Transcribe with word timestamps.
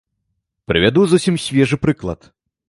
Прывяду 0.71 1.03
зусім 1.11 1.37
свежы 1.45 1.77
прыклад. 1.85 2.19